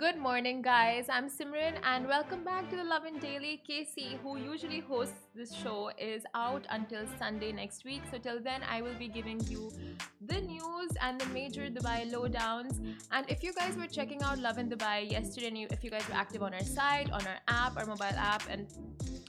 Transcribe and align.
Good 0.00 0.16
morning, 0.16 0.62
guys. 0.62 1.10
I'm 1.10 1.28
Simran, 1.28 1.74
and 1.84 2.08
welcome 2.08 2.42
back 2.42 2.70
to 2.70 2.76
the 2.76 2.84
Lovin 2.84 3.18
Daily. 3.18 3.60
Casey, 3.66 4.18
who 4.22 4.38
usually 4.38 4.80
hosts 4.80 5.26
this 5.34 5.52
show, 5.54 5.90
is 5.98 6.22
out 6.34 6.66
until 6.70 7.02
Sunday 7.18 7.52
next 7.52 7.84
week. 7.84 8.00
So, 8.10 8.16
till 8.16 8.40
then, 8.42 8.62
I 8.66 8.80
will 8.80 8.94
be 8.98 9.08
giving 9.08 9.40
you 9.40 9.70
the 10.22 10.40
news 10.40 10.92
and 11.02 11.20
the 11.20 11.26
major 11.26 11.66
Dubai 11.68 12.10
lowdowns. 12.10 12.80
And 13.12 13.28
if 13.28 13.42
you 13.42 13.52
guys 13.52 13.76
were 13.76 13.88
checking 13.98 14.22
out 14.22 14.38
Lovin 14.38 14.70
Dubai 14.70 15.12
yesterday, 15.12 15.48
and 15.48 15.58
you, 15.58 15.66
if 15.70 15.84
you 15.84 15.90
guys 15.90 16.08
were 16.08 16.14
active 16.14 16.42
on 16.42 16.54
our 16.54 16.64
site, 16.64 17.12
on 17.12 17.26
our 17.26 17.40
app, 17.48 17.76
our 17.76 17.84
mobile 17.84 18.18
app, 18.32 18.44
and 18.48 18.68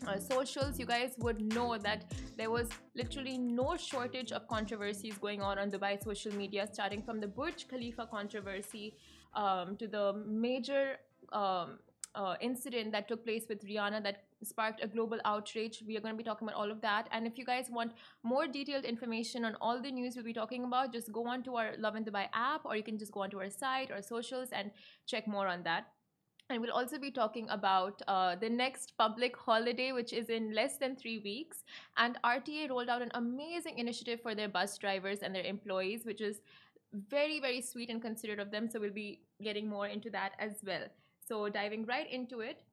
our 0.07 0.21
socials, 0.21 0.79
you 0.79 0.85
guys 0.85 1.15
would 1.17 1.41
know 1.53 1.77
that 1.79 2.05
there 2.37 2.49
was 2.49 2.69
literally 2.95 3.37
no 3.37 3.75
shortage 3.75 4.31
of 4.31 4.47
controversies 4.47 5.17
going 5.17 5.41
on 5.41 5.59
on 5.59 5.69
Dubai 5.69 6.01
social 6.01 6.33
media, 6.33 6.65
starting 6.71 7.01
from 7.01 7.19
the 7.19 7.27
Burj 7.27 7.67
Khalifa 7.67 8.07
controversy 8.07 8.95
um, 9.33 9.75
to 9.77 9.87
the 9.87 10.13
major 10.25 10.97
um, 11.31 11.79
uh, 12.15 12.35
incident 12.41 12.91
that 12.91 13.07
took 13.07 13.23
place 13.25 13.45
with 13.47 13.65
Rihanna 13.65 14.03
that 14.03 14.23
sparked 14.43 14.83
a 14.83 14.87
global 14.87 15.19
outrage. 15.23 15.83
We 15.87 15.97
are 15.97 16.01
going 16.01 16.13
to 16.13 16.17
be 16.17 16.23
talking 16.23 16.47
about 16.47 16.57
all 16.57 16.71
of 16.71 16.81
that. 16.81 17.07
And 17.11 17.25
if 17.25 17.37
you 17.37 17.45
guys 17.45 17.67
want 17.69 17.93
more 18.23 18.47
detailed 18.47 18.85
information 18.85 19.45
on 19.45 19.55
all 19.61 19.81
the 19.81 19.91
news 19.91 20.15
we'll 20.15 20.25
be 20.25 20.33
talking 20.33 20.63
about, 20.63 20.91
just 20.91 21.11
go 21.11 21.27
on 21.27 21.43
to 21.43 21.55
our 21.55 21.71
Lovin 21.77 22.03
Dubai 22.03 22.27
app, 22.33 22.65
or 22.65 22.75
you 22.75 22.83
can 22.83 22.97
just 22.97 23.11
go 23.11 23.21
onto 23.21 23.39
our 23.39 23.49
site 23.49 23.91
or 23.91 24.01
socials 24.01 24.49
and 24.51 24.71
check 25.05 25.27
more 25.27 25.47
on 25.47 25.63
that. 25.63 25.87
And 26.49 26.61
we'll 26.61 26.73
also 26.73 26.99
be 26.99 27.11
talking 27.11 27.47
about 27.49 28.01
uh, 28.09 28.35
the 28.35 28.49
next 28.49 28.91
public 28.97 29.37
holiday, 29.37 29.93
which 29.93 30.11
is 30.11 30.29
in 30.29 30.53
less 30.53 30.77
than 30.77 30.97
three 30.97 31.19
weeks. 31.19 31.63
And 31.95 32.17
RTA 32.25 32.69
rolled 32.69 32.89
out 32.89 33.01
an 33.01 33.11
amazing 33.13 33.79
initiative 33.79 34.19
for 34.21 34.35
their 34.35 34.49
bus 34.49 34.77
drivers 34.77 35.19
and 35.19 35.33
their 35.33 35.45
employees, 35.45 36.03
which 36.03 36.19
is 36.19 36.41
very 37.09 37.39
very 37.39 37.61
sweet 37.61 37.89
and 37.89 38.01
considerate 38.01 38.39
of 38.39 38.51
them 38.51 38.69
so 38.69 38.79
we'll 38.79 38.91
be 38.91 39.21
getting 39.41 39.67
more 39.67 39.87
into 39.87 40.09
that 40.09 40.33
as 40.39 40.55
well 40.65 40.83
so 41.27 41.47
diving 41.49 41.85
right 41.85 42.11
into 42.11 42.41
it 42.41 42.63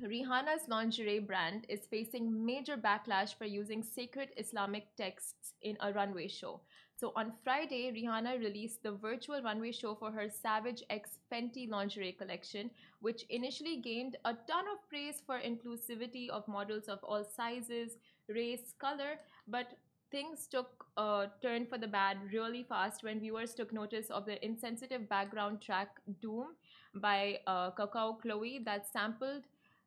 Rihanna's 0.00 0.68
lingerie 0.68 1.18
brand 1.18 1.66
is 1.68 1.86
facing 1.86 2.44
major 2.46 2.78
backlash 2.78 3.36
for 3.36 3.44
using 3.44 3.82
sacred 3.82 4.30
Islamic 4.38 4.86
texts 4.96 5.52
in 5.60 5.76
a 5.80 5.92
runway 5.92 6.28
show. 6.28 6.62
So 6.96 7.12
on 7.14 7.32
Friday, 7.44 7.92
Rihanna 7.92 8.38
released 8.38 8.82
the 8.82 8.92
virtual 8.92 9.42
runway 9.42 9.72
show 9.72 9.94
for 9.94 10.10
her 10.10 10.30
Savage 10.30 10.82
X 10.88 11.18
Fenty 11.30 11.68
lingerie 11.68 12.12
collection, 12.12 12.70
which 13.00 13.24
initially 13.28 13.78
gained 13.78 14.16
a 14.24 14.32
ton 14.32 14.64
of 14.72 14.88
praise 14.88 15.20
for 15.26 15.38
inclusivity 15.38 16.30
of 16.30 16.48
models 16.48 16.88
of 16.88 17.02
all 17.02 17.24
sizes, 17.24 17.98
race, 18.28 18.72
color, 18.78 19.18
but 19.46 19.76
things 20.12 20.46
took 20.46 20.86
a 20.96 21.26
turn 21.40 21.66
for 21.66 21.78
the 21.78 21.88
bad 21.88 22.18
really 22.32 22.62
fast 22.62 23.02
when 23.02 23.18
viewers 23.18 23.54
took 23.54 23.72
notice 23.72 24.10
of 24.10 24.26
the 24.26 24.44
insensitive 24.44 25.08
background 25.08 25.60
track 25.60 25.88
Doom 26.20 26.48
by 26.94 27.40
uh, 27.46 27.70
Coucou 27.72 28.20
Chloe 28.20 28.60
that 28.64 28.86
sampled 28.92 29.42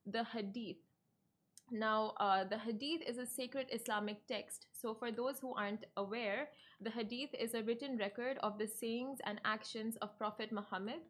the 0.06 0.24
Hadith. 0.24 0.78
Now, 1.72 2.14
uh, 2.20 2.44
the 2.44 2.58
Hadith 2.58 3.02
is 3.08 3.18
a 3.18 3.26
sacred 3.26 3.68
Islamic 3.72 4.26
text. 4.28 4.68
So, 4.74 4.94
for 4.94 5.12
those 5.12 5.40
who 5.40 5.54
aren't 5.56 5.86
aware, 5.98 6.50
the 6.82 6.92
Hadith 6.92 7.30
is 7.40 7.54
a 7.54 7.64
written 7.64 7.98
record 7.98 8.38
of 8.44 8.58
the 8.58 8.68
sayings 8.68 9.20
and 9.26 9.40
actions 9.46 9.96
of 10.02 10.18
Prophet 10.18 10.52
Muhammad 10.52 11.02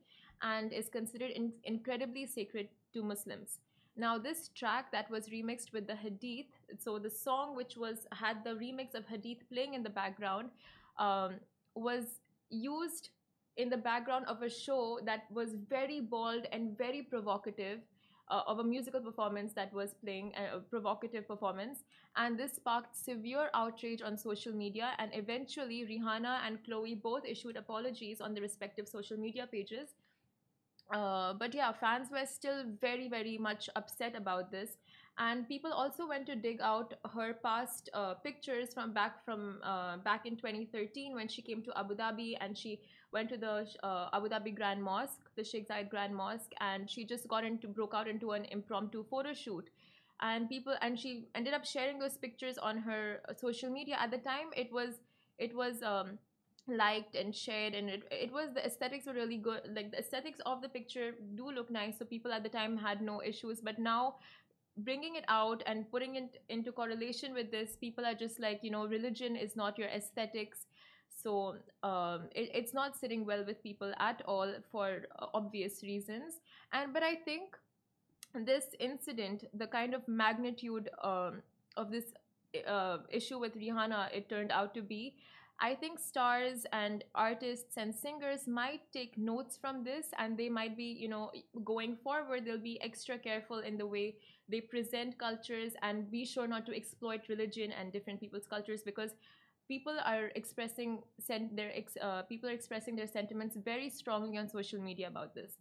and 0.42 0.72
is 0.72 0.90
considered 0.90 1.32
in- 1.32 1.54
incredibly 1.64 2.26
sacred 2.26 2.70
to 2.94 3.04
Muslims. 3.04 3.60
Now 3.98 4.18
this 4.18 4.50
track 4.50 4.92
that 4.92 5.10
was 5.10 5.30
remixed 5.30 5.72
with 5.72 5.88
the 5.88 5.96
Hadith, 5.96 6.48
so 6.78 7.00
the 7.00 7.10
song 7.10 7.56
which 7.56 7.78
was 7.78 8.08
had 8.12 8.44
the 8.44 8.52
remix 8.52 8.94
of 8.94 9.06
Hadith 9.08 9.50
playing 9.50 9.74
in 9.74 9.84
the 9.84 9.90
background, 9.90 10.50
um, 11.00 11.36
was 11.76 12.20
used 12.50 13.10
in 13.56 13.70
the 13.70 13.78
background 13.78 14.26
of 14.28 14.42
a 14.42 14.50
show 14.50 15.00
that 15.06 15.24
was 15.32 15.56
very 15.70 16.02
bold 16.02 16.46
and 16.52 16.78
very 16.78 17.02
provocative. 17.02 17.80
Uh, 18.28 18.42
of 18.48 18.58
a 18.58 18.64
musical 18.64 19.00
performance 19.00 19.54
that 19.54 19.72
was 19.72 19.94
playing 20.04 20.34
a 20.36 20.58
provocative 20.58 21.28
performance 21.28 21.84
and 22.16 22.40
this 22.40 22.54
sparked 22.54 22.96
severe 22.96 23.52
outrage 23.54 24.02
on 24.02 24.18
social 24.18 24.52
media 24.52 24.94
and 24.98 25.12
eventually 25.14 25.86
rihanna 25.86 26.40
and 26.44 26.58
chloe 26.66 26.96
both 26.96 27.24
issued 27.24 27.56
apologies 27.56 28.22
on 28.22 28.34
their 28.34 28.42
respective 28.42 28.88
social 28.88 29.16
media 29.16 29.48
pages 29.52 29.94
uh, 30.94 31.34
but 31.34 31.54
yeah, 31.54 31.72
fans 31.72 32.10
were 32.12 32.26
still 32.26 32.64
very, 32.80 33.08
very 33.10 33.38
much 33.38 33.70
upset 33.76 34.16
about 34.16 34.52
this. 34.52 34.78
And 35.18 35.48
people 35.48 35.72
also 35.72 36.06
went 36.08 36.26
to 36.28 36.36
dig 36.36 36.60
out 36.62 36.94
her 37.14 37.34
past 37.34 37.90
uh, 37.94 38.16
pictures 38.16 38.74
from 38.74 38.92
back 38.94 39.24
from 39.24 39.60
uh, 39.64 39.98
back 39.98 40.26
in 40.26 40.36
2013 40.36 41.16
when 41.16 41.30
she 41.30 41.42
came 41.42 41.62
to 41.64 41.72
Abu 41.78 41.96
Dhabi 41.96 42.36
and 42.42 42.58
she 42.58 42.82
went 43.14 43.30
to 43.30 43.38
the 43.38 43.66
uh, 43.82 44.10
Abu 44.12 44.28
Dhabi 44.28 44.54
Grand 44.54 44.84
Mosque, 44.84 45.22
the 45.38 45.44
Sheikh 45.44 45.70
Zayed 45.70 45.90
Grand 45.90 46.14
Mosque, 46.14 46.52
and 46.60 46.90
she 46.90 47.06
just 47.06 47.30
got 47.30 47.46
into 47.46 47.68
broke 47.70 47.94
out 47.94 48.10
into 48.10 48.32
an 48.32 48.44
impromptu 48.52 49.06
photo 49.10 49.34
shoot. 49.34 49.70
And 50.22 50.50
people 50.50 50.76
and 50.82 51.00
she 51.00 51.30
ended 51.34 51.54
up 51.54 51.66
sharing 51.66 51.98
those 51.98 52.18
pictures 52.18 52.58
on 52.58 52.78
her 52.80 53.22
uh, 53.30 53.34
social 53.34 53.70
media. 53.70 53.96
At 54.00 54.12
the 54.12 54.18
time, 54.18 54.48
it 54.56 54.72
was 54.72 54.96
it 55.40 55.56
was 55.56 55.82
um, 55.82 56.20
liked 56.68 57.16
and 57.16 57.36
shared 57.36 57.74
and 57.74 57.90
it, 57.90 58.04
it 58.12 58.32
was 58.32 58.50
the 58.54 58.66
aesthetics 58.66 59.06
were 59.06 59.14
really 59.14 59.38
good. 59.38 59.62
Like 59.76 59.92
the 59.92 60.00
aesthetics 60.00 60.40
of 60.46 60.62
the 60.62 60.70
picture 60.70 61.12
do 61.36 61.52
look 61.52 61.70
nice 61.70 62.00
so 62.00 62.06
people 62.06 62.32
at 62.32 62.44
the 62.44 62.50
time 62.50 62.78
had 62.78 63.02
no 63.02 63.22
issues. 63.22 63.62
But 63.62 63.80
now 63.80 64.16
bringing 64.78 65.16
it 65.16 65.26
out 65.30 65.64
and 65.68 65.90
putting 65.92 66.16
it 66.16 66.42
into 66.50 66.72
correlation 66.72 67.34
with 67.34 67.50
this 67.52 67.78
people 67.78 68.06
are 68.06 68.14
just 68.14 68.40
like 68.40 68.60
you 68.62 68.72
know 68.72 68.86
religion 68.88 69.36
is 69.36 69.56
not 69.56 69.78
your 69.78 69.90
aesthetics. 69.90 70.66
So 71.24 71.56
um, 71.84 72.24
it, 72.36 72.50
it's 72.54 72.74
not 72.74 72.98
sitting 72.98 73.26
well 73.26 73.44
with 73.46 73.64
people 73.64 73.94
at 74.00 74.22
all 74.28 74.54
for 74.72 75.04
uh, 75.20 75.28
obvious 75.34 75.82
reasons. 75.84 76.42
And 76.74 76.94
but 76.94 77.04
i 77.04 77.16
think 77.16 77.58
this 78.46 78.66
incident 78.80 79.46
the 79.54 79.68
kind 79.68 79.94
of 79.94 80.08
magnitude 80.08 80.90
um, 81.04 81.42
of 81.78 81.92
this 81.92 82.06
uh, 82.68 82.98
issue 83.10 83.40
with 83.40 83.56
rihanna 83.56 84.12
it 84.14 84.30
turned 84.30 84.52
out 84.52 84.74
to 84.74 84.82
be 84.82 85.16
I 85.62 85.74
think 85.74 86.00
stars 86.00 86.66
and 86.74 87.04
artists 87.16 87.78
and 87.78 87.96
singers 87.96 88.46
might 88.46 88.82
take 88.92 89.18
notes 89.18 89.58
from 89.60 89.84
this 89.84 90.08
and 90.18 90.38
they 90.38 90.50
might 90.50 90.76
be, 90.76 90.84
you 90.84 91.08
know, 91.08 91.32
going 91.64 91.96
forward, 92.04 92.44
they'll 92.46 92.58
be 92.58 92.82
extra 92.82 93.18
careful 93.18 93.60
in 93.60 93.78
the 93.78 93.88
way 93.88 94.16
they 94.50 94.60
present 94.60 95.18
cultures 95.18 95.74
and 95.82 96.12
be 96.12 96.26
sure 96.26 96.48
not 96.48 96.66
to 96.66 96.76
exploit 96.76 97.22
religion 97.30 97.72
and 97.72 97.94
different 97.94 98.20
people's 98.20 98.46
cultures 98.48 98.82
because 98.84 99.12
people 99.68 99.98
are 100.04 100.30
expressing 100.36 101.02
their 101.28 101.72
uh, 102.02 102.22
people 102.24 102.50
are 102.50 102.54
expressing 102.54 102.96
their 102.96 103.08
sentiments 103.08 103.56
very 103.56 103.90
strongly 103.90 104.38
on 104.38 104.50
social 104.50 104.82
media 104.82 105.08
about 105.08 105.34
this. 105.34 105.54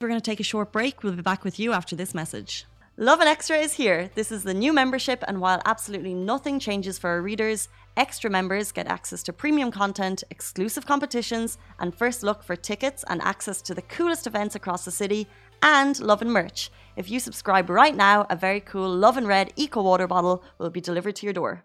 We're 0.00 0.08
going 0.08 0.20
to 0.20 0.30
take 0.30 0.40
a 0.40 0.44
short 0.44 0.72
break. 0.72 1.02
We'll 1.02 1.14
be 1.14 1.22
back 1.22 1.42
with 1.42 1.58
you 1.58 1.72
after 1.72 1.96
this 1.96 2.14
message. 2.14 2.66
Lovin 2.98 3.28
Extra 3.28 3.56
is 3.58 3.74
here. 3.74 4.10
This 4.14 4.30
is 4.30 4.42
the 4.42 4.54
new 4.54 4.72
membership, 4.72 5.24
and 5.26 5.40
while 5.40 5.60
absolutely 5.64 6.14
nothing 6.14 6.58
changes 6.58 6.98
for 6.98 7.10
our 7.10 7.20
readers, 7.20 7.68
extra 7.96 8.30
members 8.30 8.72
get 8.72 8.86
access 8.86 9.22
to 9.24 9.32
premium 9.32 9.70
content, 9.70 10.24
exclusive 10.30 10.86
competitions, 10.86 11.58
and 11.78 11.94
first 11.94 12.22
look 12.22 12.42
for 12.42 12.56
tickets 12.56 13.04
and 13.08 13.22
access 13.22 13.62
to 13.62 13.74
the 13.74 13.82
coolest 13.82 14.26
events 14.26 14.54
across 14.54 14.84
the 14.84 14.90
city, 14.90 15.26
and 15.62 15.98
Lovin 16.00 16.30
merch. 16.30 16.70
If 16.96 17.10
you 17.10 17.20
subscribe 17.20 17.70
right 17.70 17.94
now, 17.94 18.26
a 18.30 18.36
very 18.36 18.60
cool 18.60 18.88
Lovin 18.88 19.26
Red 19.26 19.52
Eco 19.56 19.82
Water 19.82 20.06
bottle 20.06 20.44
will 20.58 20.70
be 20.70 20.80
delivered 20.80 21.16
to 21.16 21.26
your 21.26 21.32
door. 21.32 21.64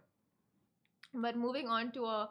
But 1.14 1.36
moving 1.36 1.68
on 1.68 1.92
to 1.94 2.06
a 2.06 2.30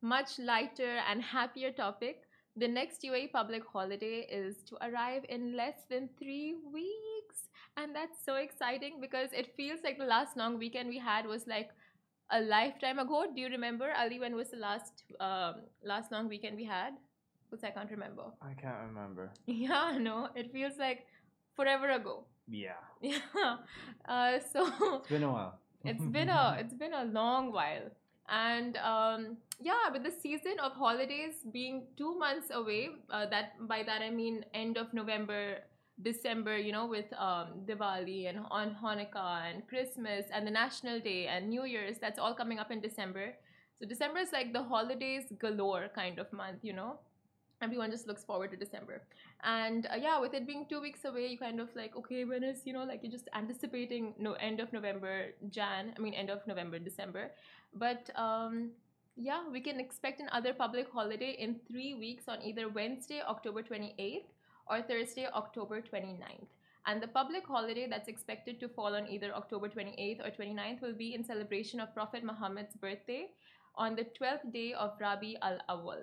much 0.00 0.38
lighter 0.38 0.98
and 1.10 1.22
happier 1.22 1.70
topic, 1.70 2.22
the 2.56 2.68
next 2.68 3.02
UAE 3.02 3.32
public 3.32 3.62
holiday 3.72 4.26
is 4.30 4.56
to 4.68 4.76
arrive 4.82 5.24
in 5.28 5.56
less 5.56 5.84
than 5.88 6.08
three 6.18 6.54
weeks 6.72 7.48
and 7.76 7.94
that's 7.94 8.24
so 8.24 8.34
exciting 8.34 9.00
because 9.00 9.30
it 9.32 9.54
feels 9.56 9.80
like 9.82 9.98
the 9.98 10.04
last 10.04 10.36
long 10.36 10.58
weekend 10.58 10.88
we 10.88 10.98
had 10.98 11.26
was 11.26 11.46
like 11.46 11.70
a 12.32 12.40
lifetime 12.40 12.98
ago. 12.98 13.24
Do 13.34 13.40
you 13.40 13.48
remember 13.48 13.92
Ali? 13.98 14.18
When 14.18 14.34
was 14.34 14.50
the 14.50 14.56
last 14.56 15.04
um, 15.20 15.62
last 15.84 16.12
long 16.12 16.28
weekend 16.28 16.56
we 16.56 16.64
had? 16.64 16.94
Because 17.50 17.64
I 17.64 17.70
can't 17.70 17.90
remember. 17.90 18.24
I 18.40 18.54
can't 18.54 18.80
remember. 18.88 19.30
Yeah, 19.46 19.98
no, 20.00 20.28
it 20.34 20.52
feels 20.52 20.78
like 20.78 21.06
forever 21.54 21.90
ago. 21.90 22.24
Yeah. 22.48 22.80
Yeah. 23.02 23.56
Uh, 24.08 24.38
so 24.52 24.66
it's 24.98 25.08
been 25.08 25.22
a 25.24 25.32
while. 25.32 25.58
it's 25.84 26.04
been 26.06 26.28
a 26.28 26.56
it's 26.58 26.74
been 26.74 26.94
a 26.94 27.04
long 27.04 27.52
while, 27.52 27.90
and 28.28 28.76
um, 28.78 29.36
yeah, 29.60 29.90
with 29.92 30.04
the 30.04 30.10
season 30.10 30.58
of 30.62 30.72
holidays 30.72 31.34
being 31.52 31.86
two 31.96 32.16
months 32.18 32.48
away, 32.52 32.90
uh, 33.10 33.26
that 33.26 33.54
by 33.68 33.82
that 33.82 34.00
I 34.02 34.10
mean 34.10 34.44
end 34.54 34.76
of 34.78 34.94
November 34.94 35.58
December, 36.02 36.56
you 36.56 36.72
know, 36.72 36.86
with 36.86 37.12
um, 37.18 37.64
Diwali 37.66 38.28
and 38.28 38.40
on 38.50 38.76
Hanukkah 38.82 39.50
and 39.50 39.66
Christmas 39.68 40.26
and 40.32 40.46
the 40.46 40.50
National 40.50 41.00
Day 41.00 41.26
and 41.26 41.48
New 41.48 41.64
Year's, 41.64 41.98
that's 41.98 42.18
all 42.18 42.34
coming 42.34 42.58
up 42.58 42.70
in 42.70 42.80
December. 42.80 43.34
So 43.78 43.86
December 43.86 44.20
is 44.20 44.32
like 44.32 44.52
the 44.52 44.62
holidays 44.62 45.24
galore 45.38 45.88
kind 45.94 46.18
of 46.18 46.32
month, 46.32 46.58
you 46.62 46.72
know. 46.72 46.98
everyone 47.62 47.90
just 47.90 48.08
looks 48.08 48.24
forward 48.24 48.50
to 48.50 48.56
December. 48.56 49.02
And 49.44 49.86
uh, 49.86 49.96
yeah, 49.96 50.18
with 50.18 50.34
it 50.34 50.46
being 50.46 50.66
two 50.68 50.80
weeks 50.80 51.04
away, 51.04 51.28
you 51.28 51.38
kind 51.38 51.60
of 51.60 51.68
like, 51.76 51.96
okay, 51.96 52.24
when 52.24 52.42
is, 52.42 52.62
you 52.64 52.72
know, 52.72 52.84
like 52.84 53.00
you're 53.02 53.12
just 53.12 53.28
anticipating 53.34 54.14
no 54.18 54.32
end 54.34 54.60
of 54.60 54.72
November, 54.72 55.26
Jan, 55.50 55.94
I 55.96 56.00
mean, 56.00 56.14
end 56.14 56.30
of 56.30 56.46
November, 56.46 56.78
December. 56.78 57.30
But 57.74 58.10
um, 58.16 58.70
yeah, 59.16 59.42
we 59.50 59.60
can 59.60 59.78
expect 59.78 60.20
another 60.20 60.52
public 60.52 60.90
holiday 60.92 61.36
in 61.38 61.60
three 61.70 61.94
weeks 61.94 62.24
on 62.28 62.42
either 62.42 62.68
Wednesday, 62.68 63.20
October 63.26 63.62
28th 63.62 64.31
or 64.72 64.80
Thursday, 64.80 65.26
October 65.34 65.82
29th. 65.82 66.52
And 66.86 67.02
the 67.02 67.08
public 67.08 67.46
holiday 67.46 67.86
that's 67.88 68.08
expected 68.08 68.58
to 68.60 68.68
fall 68.68 68.96
on 68.96 69.06
either 69.06 69.34
October 69.34 69.68
28th 69.68 70.26
or 70.26 70.30
29th 70.30 70.80
will 70.80 70.94
be 70.94 71.14
in 71.14 71.22
celebration 71.22 71.78
of 71.78 71.94
Prophet 71.94 72.24
Muhammad's 72.24 72.74
birthday 72.74 73.28
on 73.76 73.94
the 73.94 74.06
12th 74.18 74.52
day 74.52 74.72
of 74.72 74.92
Rabi 75.00 75.36
al 75.42 75.58
Awwal. 75.68 76.02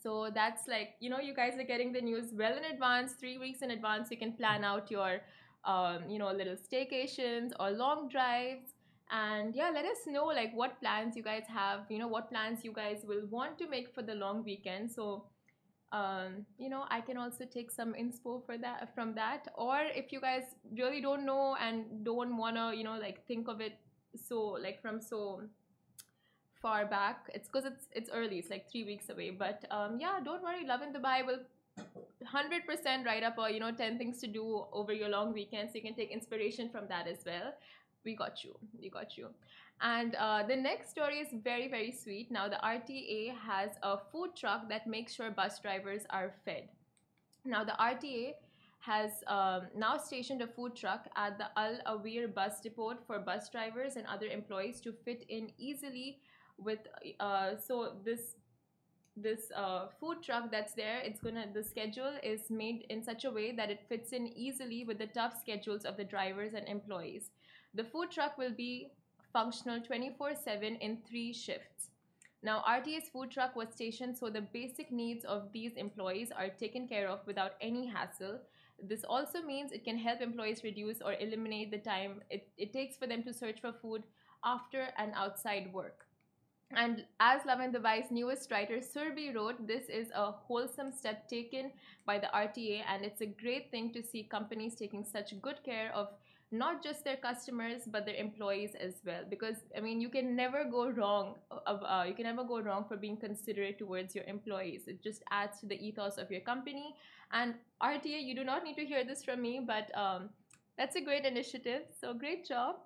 So 0.00 0.30
that's 0.32 0.68
like, 0.68 0.90
you 1.00 1.10
know, 1.10 1.18
you 1.20 1.34
guys 1.34 1.58
are 1.58 1.64
getting 1.64 1.92
the 1.92 2.00
news 2.00 2.32
well 2.32 2.56
in 2.56 2.64
advance, 2.64 3.14
three 3.14 3.38
weeks 3.38 3.62
in 3.62 3.70
advance. 3.70 4.10
You 4.10 4.18
can 4.18 4.32
plan 4.34 4.62
out 4.62 4.90
your, 4.90 5.20
um, 5.64 6.08
you 6.08 6.18
know, 6.18 6.30
little 6.32 6.56
staycations 6.56 7.50
or 7.58 7.70
long 7.70 8.08
drives. 8.08 8.74
And 9.10 9.56
yeah, 9.56 9.70
let 9.74 9.84
us 9.84 10.06
know 10.06 10.26
like 10.26 10.52
what 10.54 10.80
plans 10.80 11.16
you 11.16 11.22
guys 11.22 11.44
have, 11.48 11.80
you 11.88 11.98
know, 11.98 12.06
what 12.06 12.30
plans 12.30 12.64
you 12.64 12.72
guys 12.72 13.04
will 13.04 13.26
want 13.28 13.58
to 13.58 13.68
make 13.68 13.92
for 13.92 14.02
the 14.02 14.14
long 14.14 14.44
weekend. 14.44 14.90
So, 14.90 15.24
um, 15.92 16.46
you 16.58 16.68
know, 16.68 16.84
I 16.88 17.00
can 17.00 17.16
also 17.16 17.44
take 17.44 17.70
some 17.70 17.94
inspo 17.94 18.44
for 18.46 18.56
that 18.58 18.94
from 18.94 19.14
that. 19.14 19.48
Or 19.56 19.80
if 19.94 20.12
you 20.12 20.20
guys 20.20 20.44
really 20.76 21.00
don't 21.00 21.26
know 21.26 21.56
and 21.60 22.04
don't 22.04 22.36
wanna, 22.36 22.72
you 22.74 22.84
know, 22.84 22.98
like 22.98 23.26
think 23.26 23.48
of 23.48 23.60
it 23.60 23.78
so 24.16 24.40
like 24.62 24.80
from 24.80 25.00
so 25.00 25.42
far 26.62 26.86
back. 26.86 27.30
It's 27.34 27.48
because 27.48 27.64
it's 27.64 27.86
it's 27.92 28.10
early. 28.10 28.38
It's 28.38 28.50
like 28.50 28.70
three 28.70 28.84
weeks 28.84 29.08
away. 29.08 29.30
But 29.30 29.64
um, 29.70 29.98
yeah, 29.98 30.20
don't 30.24 30.42
worry. 30.42 30.66
Lovin 30.66 30.92
Dubai 30.92 31.26
will 31.26 31.40
100% 32.24 33.04
write 33.06 33.22
up 33.22 33.36
or 33.38 33.48
you 33.48 33.60
know 33.60 33.72
10 33.72 33.98
things 33.98 34.20
to 34.20 34.26
do 34.26 34.64
over 34.72 34.92
your 34.92 35.08
long 35.08 35.32
weekend 35.32 35.70
so 35.70 35.76
you 35.76 35.82
can 35.82 35.94
take 35.94 36.10
inspiration 36.10 36.68
from 36.68 36.86
that 36.88 37.06
as 37.06 37.18
well 37.24 37.54
we 38.04 38.16
got 38.16 38.44
you. 38.44 38.56
We 38.80 38.90
got 38.90 39.16
you. 39.16 39.28
And 39.80 40.14
uh, 40.16 40.42
the 40.46 40.56
next 40.56 40.90
story 40.90 41.16
is 41.18 41.28
very 41.32 41.68
very 41.68 41.92
sweet. 41.92 42.30
Now 42.30 42.48
the 42.48 42.60
rta 42.64 43.34
has 43.36 43.70
a 43.82 43.98
food 44.12 44.36
truck 44.36 44.68
that 44.68 44.86
makes 44.86 45.14
sure 45.14 45.30
bus 45.30 45.58
drivers 45.58 46.02
are 46.10 46.32
fed. 46.44 46.68
Now 47.44 47.64
the 47.64 47.72
rta 47.72 48.34
has 48.80 49.10
um, 49.26 49.68
now 49.76 49.96
stationed 49.98 50.40
a 50.42 50.46
food 50.46 50.74
truck 50.74 51.06
at 51.16 51.38
the 51.38 51.46
al 51.56 51.78
awir 51.86 52.32
bus 52.34 52.60
depot 52.60 52.96
for 53.06 53.18
bus 53.18 53.48
drivers 53.50 53.96
and 53.96 54.06
other 54.06 54.26
employees 54.26 54.80
to 54.80 54.92
fit 55.04 55.24
in 55.28 55.50
easily 55.58 56.18
with 56.58 56.78
uh, 57.20 57.56
so 57.56 57.92
this 58.04 58.36
this 59.16 59.50
uh, 59.54 59.86
food 59.98 60.22
truck 60.22 60.50
that's 60.50 60.72
there 60.74 61.00
it's 61.00 61.20
gonna 61.20 61.46
the 61.52 61.62
schedule 61.62 62.12
is 62.22 62.48
made 62.48 62.86
in 62.88 63.02
such 63.02 63.24
a 63.24 63.30
way 63.30 63.52
that 63.52 63.70
it 63.70 63.80
fits 63.88 64.12
in 64.12 64.26
easily 64.28 64.84
with 64.84 64.98
the 64.98 65.06
tough 65.08 65.34
schedules 65.38 65.84
of 65.84 65.96
the 65.96 66.04
drivers 66.04 66.54
and 66.54 66.66
employees 66.66 67.30
the 67.74 67.84
food 67.84 68.10
truck 68.10 68.36
will 68.36 68.52
be 68.52 68.90
functional 69.32 69.80
24 69.80 70.34
7 70.34 70.76
in 70.76 70.98
three 71.08 71.32
shifts. 71.32 71.90
Now 72.42 72.64
rta's 72.66 73.08
food 73.08 73.30
truck 73.30 73.54
was 73.54 73.68
stationed 73.72 74.16
so 74.16 74.30
the 74.30 74.40
basic 74.40 74.90
needs 74.90 75.24
of 75.24 75.52
these 75.52 75.72
employees 75.76 76.32
are 76.36 76.48
taken 76.48 76.88
care 76.88 77.08
of 77.08 77.26
without 77.26 77.52
any 77.60 77.86
hassle. 77.86 78.40
This 78.82 79.04
also 79.04 79.42
means 79.42 79.72
it 79.72 79.84
can 79.84 79.98
help 79.98 80.20
employees 80.20 80.64
reduce 80.64 81.02
or 81.02 81.14
eliminate 81.14 81.70
the 81.70 81.78
time 81.78 82.22
it, 82.30 82.48
it 82.56 82.72
takes 82.72 82.96
for 82.96 83.06
them 83.06 83.22
to 83.24 83.34
search 83.34 83.60
for 83.60 83.72
food 83.72 84.04
after 84.42 84.88
and 84.96 85.12
outside 85.14 85.72
work 85.72 86.06
and 86.76 87.04
as 87.18 87.44
Lovin 87.44 87.72
Dubai's 87.72 88.10
newest 88.10 88.50
writer 88.50 88.78
Surbi 88.78 89.34
wrote, 89.34 89.66
this 89.66 89.88
is 89.88 90.08
a 90.14 90.30
wholesome 90.30 90.92
step 90.92 91.28
taken 91.28 91.72
by 92.06 92.18
the 92.18 92.28
RTA, 92.28 92.82
and 92.88 93.04
it's 93.04 93.20
a 93.20 93.26
great 93.26 93.70
thing 93.70 93.92
to 93.92 94.02
see 94.02 94.22
companies 94.22 94.74
taking 94.74 95.04
such 95.04 95.40
good 95.42 95.62
care 95.64 95.92
of 95.94 96.08
not 96.52 96.82
just 96.82 97.04
their 97.04 97.16
customers 97.16 97.82
but 97.86 98.04
their 98.04 98.16
employees 98.16 98.72
as 98.80 98.94
well. 99.06 99.22
Because 99.28 99.56
I 99.76 99.80
mean, 99.80 100.00
you 100.00 100.08
can 100.08 100.34
never 100.34 100.64
go 100.64 100.90
wrong. 100.90 101.36
Of 101.66 101.82
uh, 101.84 102.04
you 102.06 102.14
can 102.14 102.24
never 102.24 102.44
go 102.44 102.60
wrong 102.60 102.84
for 102.88 102.96
being 102.96 103.16
considerate 103.16 103.78
towards 103.78 104.14
your 104.14 104.24
employees. 104.24 104.82
It 104.86 105.02
just 105.02 105.22
adds 105.30 105.60
to 105.60 105.66
the 105.66 105.76
ethos 105.76 106.18
of 106.18 106.30
your 106.30 106.40
company. 106.40 106.94
And 107.32 107.54
RTA, 107.82 108.24
you 108.24 108.34
do 108.34 108.42
not 108.42 108.64
need 108.64 108.74
to 108.76 108.84
hear 108.84 109.04
this 109.04 109.22
from 109.24 109.40
me, 109.40 109.60
but 109.64 109.96
um, 109.96 110.30
that's 110.76 110.96
a 110.96 111.00
great 111.00 111.24
initiative. 111.24 111.82
So 112.00 112.12
great 112.14 112.46
job. 112.46 112.76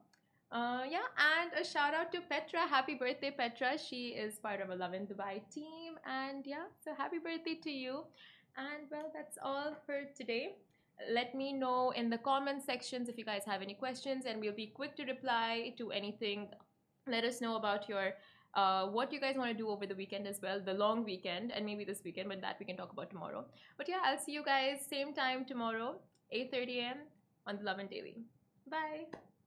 Uh, 0.54 0.84
yeah, 0.88 1.10
and 1.18 1.50
a 1.60 1.64
shout 1.68 1.94
out 1.94 2.12
to 2.12 2.20
Petra. 2.20 2.60
Happy 2.60 2.94
birthday, 2.94 3.32
Petra. 3.32 3.76
She 3.76 4.10
is 4.10 4.34
part 4.36 4.60
of 4.60 4.70
a 4.70 4.76
Lovin 4.76 5.04
Dubai 5.04 5.42
team. 5.52 5.98
And 6.06 6.46
yeah, 6.46 6.66
so 6.84 6.94
happy 6.94 7.18
birthday 7.18 7.58
to 7.64 7.70
you. 7.72 8.04
And 8.56 8.86
well, 8.88 9.10
that's 9.12 9.36
all 9.42 9.76
for 9.84 10.02
today. 10.16 10.54
Let 11.10 11.34
me 11.34 11.52
know 11.52 11.90
in 11.90 12.08
the 12.08 12.18
comment 12.18 12.62
sections 12.62 13.08
if 13.08 13.18
you 13.18 13.24
guys 13.24 13.42
have 13.46 13.62
any 13.62 13.74
questions, 13.74 14.26
and 14.26 14.40
we'll 14.40 14.54
be 14.54 14.68
quick 14.68 14.94
to 14.98 15.04
reply 15.06 15.74
to 15.76 15.90
anything. 15.90 16.46
Let 17.08 17.24
us 17.24 17.40
know 17.40 17.56
about 17.56 17.88
your 17.88 18.12
uh, 18.54 18.86
what 18.86 19.12
you 19.12 19.18
guys 19.18 19.34
want 19.36 19.50
to 19.50 19.58
do 19.58 19.68
over 19.68 19.86
the 19.86 19.96
weekend 19.96 20.28
as 20.28 20.38
well, 20.40 20.60
the 20.60 20.72
long 20.72 21.02
weekend, 21.02 21.50
and 21.50 21.66
maybe 21.66 21.84
this 21.84 22.02
weekend, 22.04 22.28
but 22.28 22.40
that 22.42 22.60
we 22.60 22.64
can 22.64 22.76
talk 22.76 22.92
about 22.92 23.10
tomorrow. 23.10 23.44
But 23.76 23.88
yeah, 23.88 24.02
I'll 24.04 24.20
see 24.20 24.30
you 24.30 24.44
guys 24.44 24.86
same 24.88 25.14
time 25.14 25.44
tomorrow, 25.44 25.96
8:30 26.32 26.78
a.m. 26.78 26.98
on 27.44 27.56
the 27.56 27.64
Lovin 27.64 27.88
Daily. 27.88 28.18
Bye. 28.70 29.33